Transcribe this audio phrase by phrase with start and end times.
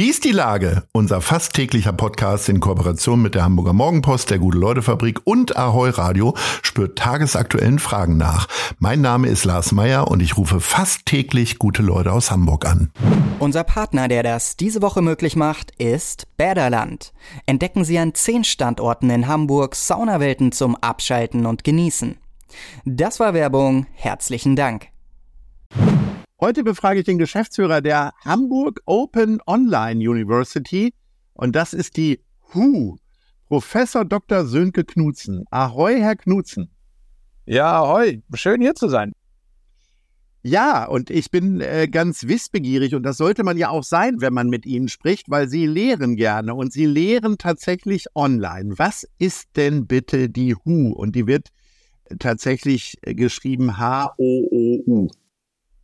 [0.00, 0.84] Wie ist die Lage?
[0.92, 6.34] Unser fast täglicher Podcast in Kooperation mit der Hamburger Morgenpost, der Gute-Leute-Fabrik und Ahoi Radio
[6.62, 8.48] spürt tagesaktuellen Fragen nach.
[8.78, 12.90] Mein Name ist Lars Meyer und ich rufe fast täglich gute Leute aus Hamburg an.
[13.40, 17.12] Unser Partner, der das diese Woche möglich macht, ist Bäderland.
[17.44, 22.16] Entdecken Sie an zehn Standorten in Hamburg Saunawelten zum Abschalten und Genießen.
[22.86, 23.84] Das war Werbung.
[23.92, 24.88] Herzlichen Dank.
[26.40, 30.94] Heute befrage ich den Geschäftsführer der Hamburg Open Online University
[31.34, 32.18] und das ist die
[32.54, 32.96] HU,
[33.46, 34.46] Professor Dr.
[34.46, 35.44] Sönke Knutzen.
[35.50, 36.70] Ahoi, Herr Knutzen.
[37.44, 39.12] Ja, ahoi, schön hier zu sein.
[40.42, 44.32] Ja, und ich bin äh, ganz wissbegierig und das sollte man ja auch sein, wenn
[44.32, 48.78] man mit Ihnen spricht, weil Sie lehren gerne und Sie lehren tatsächlich online.
[48.78, 50.90] Was ist denn bitte die HU?
[50.92, 51.48] Und die wird
[52.18, 55.10] tatsächlich geschrieben H-O-O-U.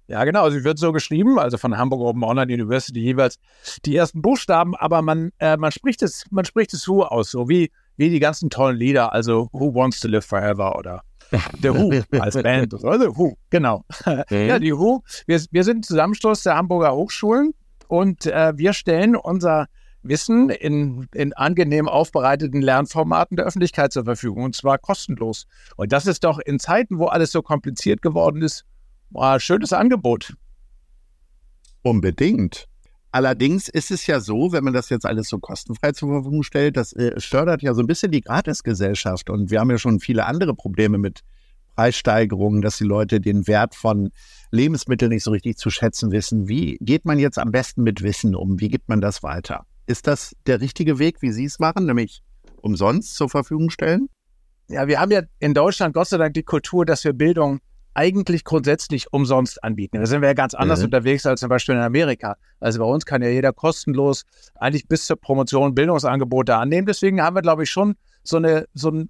[0.08, 0.44] Ja, genau.
[0.44, 3.38] Also, sie wird so geschrieben, also von Hamburg Open Online University jeweils
[3.84, 7.48] die ersten Buchstaben, aber man, äh, man spricht es, man spricht es Who aus, so
[7.48, 11.02] wie, wie die ganzen tollen Lieder, also Who Wants to Live Forever oder
[11.60, 13.84] The Who als Band The Who, genau.
[14.30, 17.54] ja, die Who, wir, wir sind Zusammenschluss der Hamburger Hochschulen
[17.88, 19.66] und äh, wir stellen unser
[20.02, 25.46] Wissen in, in angenehm aufbereiteten Lernformaten der Öffentlichkeit zur Verfügung und zwar kostenlos.
[25.76, 28.64] Und das ist doch in Zeiten, wo alles so kompliziert geworden ist,
[29.14, 30.34] ein schönes Angebot.
[31.82, 32.68] Unbedingt.
[33.12, 36.76] Allerdings ist es ja so, wenn man das jetzt alles so kostenfrei zur Verfügung stellt,
[36.76, 39.30] das äh, fördert ja so ein bisschen die Gratisgesellschaft.
[39.30, 41.20] Und wir haben ja schon viele andere Probleme mit
[41.76, 44.10] Preissteigerungen, dass die Leute den Wert von
[44.50, 46.48] Lebensmitteln nicht so richtig zu schätzen wissen.
[46.48, 48.60] Wie geht man jetzt am besten mit Wissen um?
[48.60, 49.64] Wie gibt man das weiter?
[49.86, 52.22] Ist das der richtige Weg, wie Sie es machen, nämlich
[52.60, 54.08] umsonst zur Verfügung stellen?
[54.68, 57.60] Ja, wir haben ja in Deutschland Gott sei Dank die Kultur, dass wir Bildung
[57.96, 59.98] eigentlich grundsätzlich umsonst anbieten.
[59.98, 60.86] Da sind wir ja ganz anders mhm.
[60.86, 62.36] unterwegs als zum Beispiel in Amerika.
[62.60, 64.24] Also bei uns kann ja jeder kostenlos
[64.54, 66.86] eigentlich bis zur Promotion Bildungsangebote annehmen.
[66.86, 69.08] Deswegen haben wir, glaube ich, schon so eine, so ein,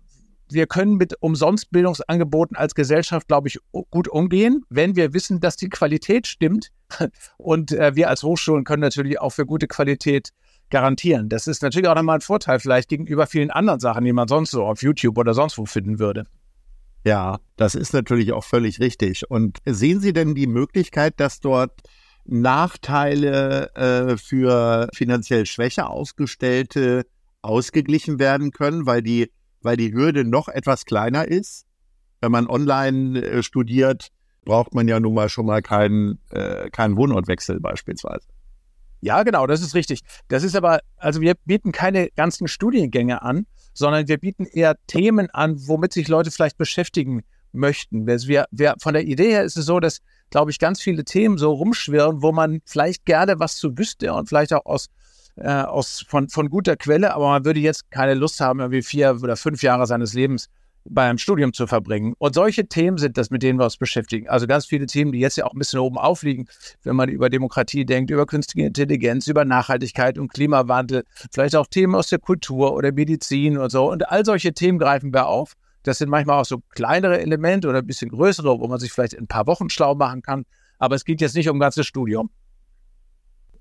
[0.51, 3.59] wir können mit umsonst Bildungsangeboten als Gesellschaft, glaube ich,
[3.91, 6.71] gut umgehen, wenn wir wissen, dass die Qualität stimmt.
[7.39, 10.31] Und äh, wir als Hochschulen können natürlich auch für gute Qualität
[10.71, 11.29] garantieren.
[11.29, 14.53] Das ist natürlich auch nochmal ein Vorteil vielleicht gegenüber vielen anderen Sachen, die man sonst
[14.53, 16.25] so auf YouTube oder sonst wo finden würde.
[17.05, 19.31] Ja, das ist natürlich auch völlig richtig.
[19.31, 21.73] Und sehen Sie denn die Möglichkeit, dass dort
[22.25, 27.07] Nachteile äh, für finanziell schwächer ausgestellte
[27.43, 29.31] ausgeglichen werden können, weil die,
[29.63, 31.67] weil die Hürde noch etwas kleiner ist?
[32.21, 34.09] Wenn man online äh, studiert,
[34.45, 38.27] braucht man ja nun mal schon mal keinen, äh, keinen Wohnortwechsel beispielsweise.
[39.01, 40.01] Ja, genau, das ist richtig.
[40.29, 43.47] Das ist aber, also wir bieten keine ganzen Studiengänge an,
[43.77, 47.23] sondern wir bieten eher Themen an, womit sich Leute vielleicht beschäftigen
[47.53, 48.07] möchten.
[48.07, 50.01] Wir, wir, von der Idee her ist es so, dass,
[50.31, 54.29] glaube ich, ganz viele Themen so rumschwirren, wo man vielleicht gerne was zu wüsste und
[54.29, 54.89] vielleicht auch aus,
[55.37, 59.19] äh, aus von, von guter Quelle, aber man würde jetzt keine Lust haben, irgendwie vier
[59.23, 60.49] oder fünf Jahre seines Lebens
[60.91, 62.15] beim Studium zu verbringen.
[62.19, 64.29] Und solche Themen sind das, mit denen wir uns beschäftigen.
[64.29, 66.49] Also ganz viele Themen, die jetzt ja auch ein bisschen oben aufliegen,
[66.83, 71.95] wenn man über Demokratie denkt, über künstliche Intelligenz, über Nachhaltigkeit und Klimawandel, vielleicht auch Themen
[71.95, 73.91] aus der Kultur oder Medizin und so.
[73.91, 75.55] Und all solche Themen greifen wir auf.
[75.83, 79.13] Das sind manchmal auch so kleinere Elemente oder ein bisschen größere, wo man sich vielleicht
[79.13, 80.45] in ein paar Wochen schlau machen kann.
[80.79, 82.31] Aber es geht jetzt nicht um ein ganzes Studium.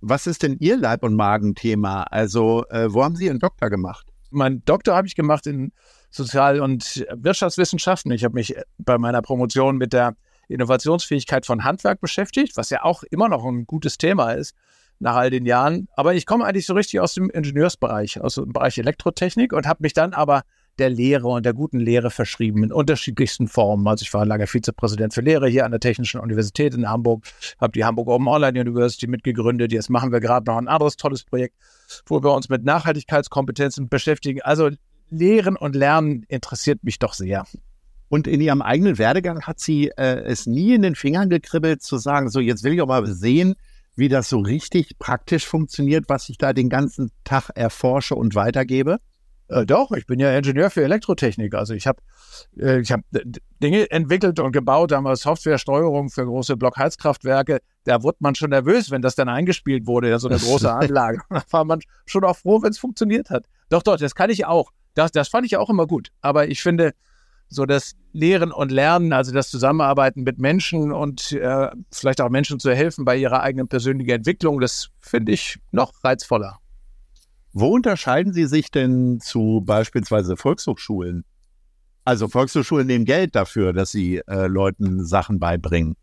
[0.01, 2.03] Was ist denn Ihr Leib- und Magenthema?
[2.03, 4.14] Also, äh, wo haben Sie Ihren Doktor gemacht?
[4.35, 5.71] Mein Doktor habe ich gemacht in
[6.11, 8.11] Sozial- und Wirtschaftswissenschaften.
[8.11, 10.15] Ich habe mich bei meiner Promotion mit der
[10.47, 14.55] Innovationsfähigkeit von Handwerk beschäftigt, was ja auch immer noch ein gutes Thema ist
[14.99, 15.87] nach all den Jahren.
[15.95, 19.83] Aber ich komme eigentlich so richtig aus dem Ingenieursbereich, aus dem Bereich Elektrotechnik und habe
[19.83, 20.43] mich dann aber
[20.79, 23.87] der Lehre und der guten Lehre verschrieben in unterschiedlichsten Formen.
[23.87, 27.25] Also ich war lange Vizepräsident für Lehre hier an der Technischen Universität in Hamburg,
[27.59, 29.71] habe die Hamburg Open Online University mitgegründet.
[29.71, 31.55] Jetzt machen wir gerade noch ein anderes tolles Projekt,
[32.05, 34.41] wo wir uns mit Nachhaltigkeitskompetenzen beschäftigen.
[34.41, 34.69] Also
[35.09, 37.45] Lehren und Lernen interessiert mich doch sehr.
[38.09, 41.97] Und in ihrem eigenen Werdegang hat sie äh, es nie in den Fingern gekribbelt, zu
[41.97, 43.55] sagen, so jetzt will ich mal sehen,
[43.95, 48.99] wie das so richtig praktisch funktioniert, was ich da den ganzen Tag erforsche und weitergebe?
[49.47, 51.53] Äh, doch, ich bin ja Ingenieur für Elektrotechnik.
[51.53, 52.01] Also ich habe
[52.57, 53.01] äh, hab
[53.61, 57.59] Dinge entwickelt und gebaut, damals Softwaresteuerung für große Blockheizkraftwerke.
[57.83, 61.21] Da wurde man schon nervös, wenn das dann eingespielt wurde, ja, so eine große Anlage.
[61.29, 63.45] da war man schon auch froh, wenn es funktioniert hat.
[63.69, 64.71] Doch, doch, das kann ich auch.
[64.95, 66.09] Das, das fand ich auch immer gut.
[66.21, 66.93] Aber ich finde,
[67.47, 72.59] so das Lehren und Lernen, also das Zusammenarbeiten mit Menschen und äh, vielleicht auch Menschen
[72.59, 76.59] zu helfen bei ihrer eigenen persönlichen Entwicklung, das finde ich noch reizvoller.
[77.57, 81.23] Wo unterscheiden Sie sich denn zu beispielsweise Volkshochschulen?
[82.03, 85.95] Also Volkshochschulen nehmen Geld dafür, dass sie äh, Leuten Sachen beibringen.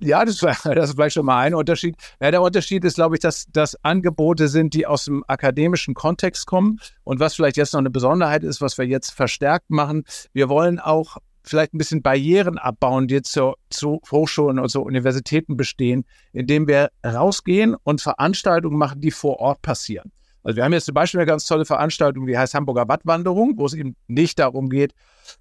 [0.00, 1.94] Ja, das, das, ist vielleicht schon mal ein Unterschied.
[2.20, 6.44] Ja, der Unterschied ist, glaube ich, dass das Angebote sind, die aus dem akademischen Kontext
[6.46, 6.80] kommen.
[7.04, 10.80] Und was vielleicht jetzt noch eine Besonderheit ist, was wir jetzt verstärkt machen, wir wollen
[10.80, 16.66] auch vielleicht ein bisschen Barrieren abbauen, die zu, zu Hochschulen und zu Universitäten bestehen, indem
[16.66, 20.10] wir rausgehen und Veranstaltungen machen, die vor Ort passieren.
[20.44, 23.64] Also wir haben jetzt zum Beispiel eine ganz tolle Veranstaltung, die heißt Hamburger Wattwanderung, wo
[23.64, 24.94] es eben nicht darum geht,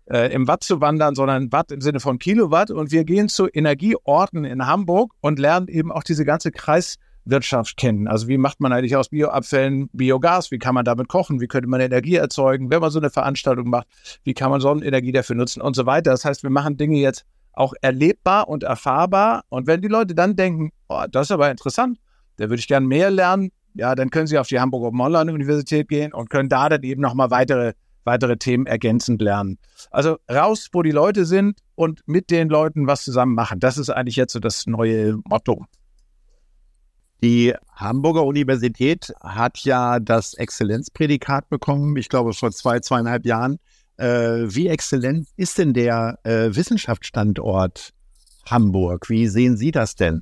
[0.10, 2.72] äh, im Watt zu wandern, sondern Watt im Sinne von Kilowatt.
[2.72, 8.08] Und wir gehen zu Energieorten in Hamburg und lernen eben auch diese ganze Kreiswirtschaft kennen.
[8.08, 10.52] Also wie macht man eigentlich aus Bioabfällen Biogas?
[10.52, 11.42] Wie kann man damit kochen?
[11.42, 12.70] Wie könnte man Energie erzeugen?
[12.70, 13.88] Wenn man so eine Veranstaltung macht,
[14.24, 16.12] wie kann man Sonnenenergie dafür nutzen und so weiter.
[16.12, 19.44] Das heißt, wir machen Dinge jetzt auch erlebbar und erfahrbar.
[19.50, 22.00] Und wenn die Leute dann denken, oh, das ist aber interessant,
[22.38, 26.14] da würde ich gerne mehr lernen, ja, dann können Sie auf die Hamburger Online-Universität gehen
[26.14, 27.74] und können da dann eben nochmal weitere,
[28.04, 29.58] weitere Themen ergänzend lernen.
[29.92, 33.60] Also raus, wo die Leute sind und mit den Leuten was zusammen machen.
[33.60, 35.66] Das ist eigentlich jetzt so das neue Motto.
[37.24, 43.60] Die Hamburger Universität hat ja das Exzellenzprädikat bekommen, ich glaube vor zwei, zweieinhalb Jahren.
[43.96, 44.08] Äh,
[44.54, 47.94] wie exzellent ist denn der äh, Wissenschaftsstandort
[48.46, 49.10] Hamburg?
[49.10, 50.22] Wie sehen Sie das denn?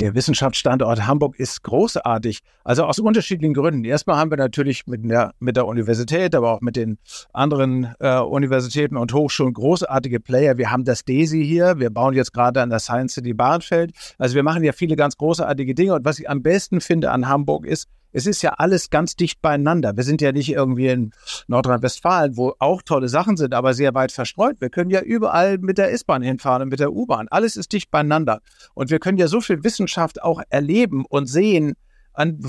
[0.00, 2.40] Der Wissenschaftsstandort Hamburg ist großartig.
[2.64, 3.84] Also aus unterschiedlichen Gründen.
[3.84, 6.98] Erstmal haben wir natürlich mit der, mit der Universität, aber auch mit den
[7.32, 10.56] anderen äh, Universitäten und Hochschulen großartige Player.
[10.56, 11.78] Wir haben das DESI hier.
[11.78, 13.92] Wir bauen jetzt gerade an der Science City Bahnfeld.
[14.18, 15.94] Also wir machen ja viele ganz großartige Dinge.
[15.94, 19.42] Und was ich am besten finde an Hamburg ist, es ist ja alles ganz dicht
[19.42, 19.96] beieinander.
[19.96, 21.12] Wir sind ja nicht irgendwie in
[21.46, 24.60] Nordrhein-Westfalen, wo auch tolle Sachen sind, aber sehr weit verstreut.
[24.60, 27.28] Wir können ja überall mit der S-Bahn hinfahren und mit der U-Bahn.
[27.28, 28.40] Alles ist dicht beieinander.
[28.74, 31.74] Und wir können ja so viel Wissenschaft auch erleben und sehen
[32.14, 32.40] an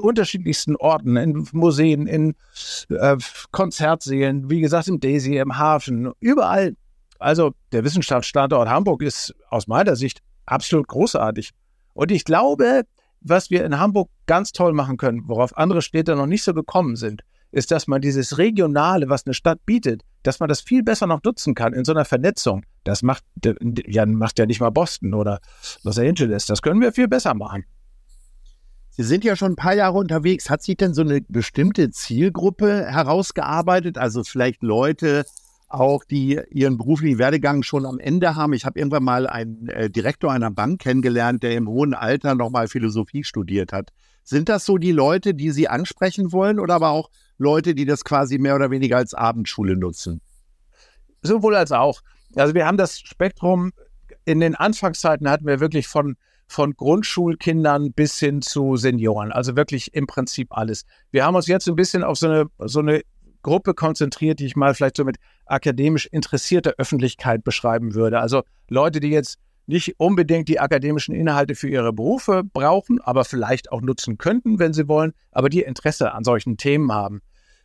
[0.00, 2.34] unterschiedlichsten Orten, in Museen, in
[2.88, 3.16] äh,
[3.50, 6.76] Konzertsälen, wie gesagt, im Daisy, im Hafen, überall.
[7.18, 11.50] Also der Wissenschaftsstandort Hamburg ist aus meiner Sicht absolut großartig.
[11.92, 12.84] Und ich glaube,
[13.20, 16.96] was wir in Hamburg ganz toll machen können, worauf andere Städte noch nicht so gekommen
[16.96, 21.06] sind, ist, dass man dieses Regionale, was eine Stadt bietet, dass man das viel besser
[21.06, 22.64] noch nutzen kann in so einer Vernetzung.
[22.84, 23.24] Das macht
[23.86, 25.40] ja, macht ja nicht mal Boston oder
[25.82, 26.46] Los Angeles.
[26.46, 27.64] Das können wir viel besser machen.
[28.90, 30.50] Sie sind ja schon ein paar Jahre unterwegs.
[30.50, 33.96] Hat sich denn so eine bestimmte Zielgruppe herausgearbeitet?
[33.96, 35.24] Also vielleicht Leute,
[35.68, 38.54] auch die ihren beruflichen Werdegang schon am Ende haben.
[38.54, 42.68] Ich habe irgendwann mal einen äh, Direktor einer Bank kennengelernt, der im hohen Alter nochmal
[42.68, 43.90] Philosophie studiert hat.
[44.24, 48.04] Sind das so die Leute, die Sie ansprechen wollen oder aber auch Leute, die das
[48.04, 50.20] quasi mehr oder weniger als Abendschule nutzen?
[51.22, 52.00] Sowohl als auch.
[52.34, 53.72] Also wir haben das Spektrum,
[54.24, 56.16] in den Anfangszeiten hatten wir wirklich von
[56.48, 59.32] von Grundschulkindern bis hin zu Senioren.
[59.32, 60.86] Also wirklich im Prinzip alles.
[61.10, 63.02] Wir haben uns jetzt ein bisschen auf so eine, so eine
[63.42, 68.20] Gruppe konzentriert, die ich mal vielleicht so mit akademisch interessierter Öffentlichkeit beschreiben würde.
[68.20, 73.70] Also Leute, die jetzt nicht unbedingt die akademischen Inhalte für ihre Berufe brauchen, aber vielleicht
[73.70, 77.20] auch nutzen könnten, wenn sie wollen, aber die Interesse an solchen Themen haben.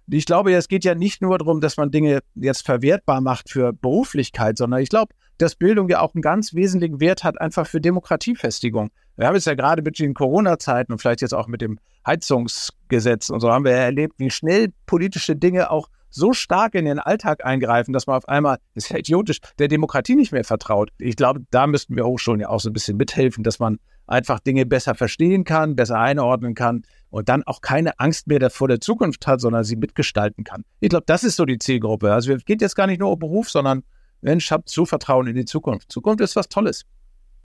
[0.07, 3.73] Ich glaube, es geht ja nicht nur darum, dass man Dinge jetzt verwertbar macht für
[3.73, 7.81] Beruflichkeit, sondern ich glaube, dass Bildung ja auch einen ganz wesentlichen Wert hat, einfach für
[7.81, 8.91] Demokratiefestigung.
[9.15, 13.29] Wir haben es ja gerade mit den Corona-Zeiten und vielleicht jetzt auch mit dem Heizungsgesetz
[13.29, 16.99] und so haben wir ja erlebt, wie schnell politische Dinge auch so stark in den
[16.99, 20.91] Alltag eingreifen, dass man auf einmal, ist ja idiotisch, der Demokratie nicht mehr vertraut.
[20.97, 24.39] Ich glaube, da müssten wir Hochschulen ja auch so ein bisschen mithelfen, dass man einfach
[24.39, 28.81] Dinge besser verstehen kann, besser einordnen kann und dann auch keine Angst mehr vor der
[28.81, 30.63] Zukunft hat, sondern sie mitgestalten kann.
[30.81, 32.11] Ich glaube, das ist so die Zielgruppe.
[32.11, 33.83] Also es geht jetzt gar nicht nur um Beruf, sondern
[34.21, 35.91] Mensch, habt Zuvertrauen in die Zukunft.
[35.91, 36.83] Zukunft ist was Tolles.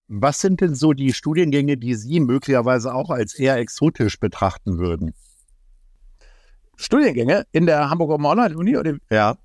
[0.08, 5.12] Was sind denn so die Studiengänge, die Sie möglicherweise auch als eher exotisch betrachten würden?
[6.78, 8.99] Studiengänge in der Hamburger Online-Uni?
[9.11, 9.37] Ja.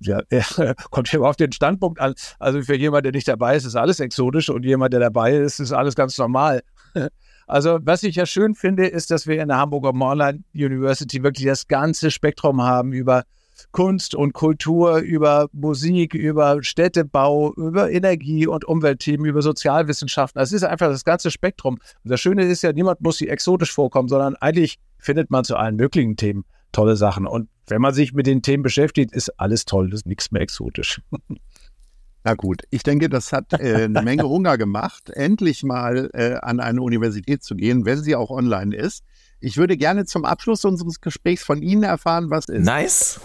[0.00, 0.20] Ja,
[0.90, 2.14] kommt immer auf den Standpunkt an.
[2.38, 5.58] Also für jemanden, der nicht dabei ist, ist alles exotisch und jemand, der dabei ist,
[5.58, 6.62] ist alles ganz normal.
[7.48, 11.46] Also was ich ja schön finde, ist, dass wir in der Hamburger Online University wirklich
[11.46, 13.22] das ganze Spektrum haben über
[13.70, 20.40] Kunst und Kultur, über Musik, über Städtebau, über Energie- und Umweltthemen, über Sozialwissenschaften.
[20.40, 21.74] Das ist einfach das ganze Spektrum.
[22.02, 25.56] Und das Schöne ist ja, niemand muss sich exotisch vorkommen, sondern eigentlich findet man zu
[25.56, 27.26] allen möglichen Themen tolle Sachen.
[27.26, 30.42] Und wenn man sich mit den Themen beschäftigt, ist alles toll, das ist nichts mehr
[30.42, 31.00] exotisch.
[32.24, 36.58] Na gut, ich denke, das hat äh, eine Menge Hunger gemacht, endlich mal äh, an
[36.58, 39.04] eine Universität zu gehen, wenn sie auch online ist.
[39.38, 42.64] Ich würde gerne zum Abschluss unseres Gesprächs von Ihnen erfahren, was ist.
[42.64, 43.20] Nice.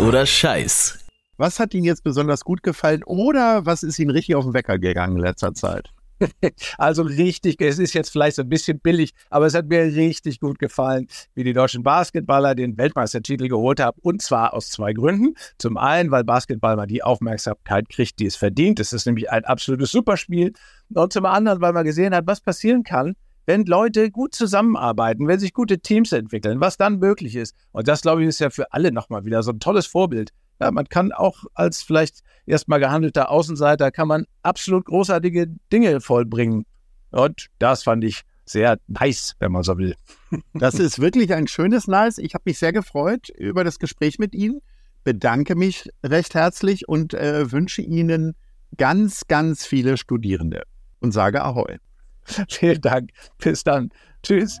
[0.00, 0.98] Oder Scheiß.
[1.36, 4.80] Was hat Ihnen jetzt besonders gut gefallen oder was ist Ihnen richtig auf den Wecker
[4.80, 5.90] gegangen in letzter Zeit?
[6.78, 10.40] Also richtig, es ist jetzt vielleicht so ein bisschen billig, aber es hat mir richtig
[10.40, 13.98] gut gefallen, wie die deutschen Basketballer den Weltmeistertitel geholt haben.
[14.02, 15.34] Und zwar aus zwei Gründen.
[15.58, 18.78] Zum einen, weil Basketball mal die Aufmerksamkeit kriegt, die es verdient.
[18.78, 20.52] Das ist nämlich ein absolutes Superspiel.
[20.92, 23.14] Und zum anderen, weil man gesehen hat, was passieren kann,
[23.46, 27.54] wenn Leute gut zusammenarbeiten, wenn sich gute Teams entwickeln, was dann möglich ist.
[27.72, 30.30] Und das, glaube ich, ist ja für alle nochmal wieder so ein tolles Vorbild.
[30.60, 36.66] Ja, man kann auch als vielleicht erstmal gehandelter Außenseiter, kann man absolut großartige Dinge vollbringen.
[37.10, 39.94] Und das fand ich sehr nice, wenn man so will.
[40.52, 42.18] Das ist wirklich ein schönes Nice.
[42.18, 44.60] Ich habe mich sehr gefreut über das Gespräch mit Ihnen,
[45.04, 48.34] bedanke mich recht herzlich und äh, wünsche Ihnen
[48.76, 50.64] ganz, ganz viele Studierende
[51.00, 51.78] und sage Ahoi.
[52.48, 53.10] Vielen Dank.
[53.38, 53.90] Bis dann.
[54.22, 54.60] Tschüss.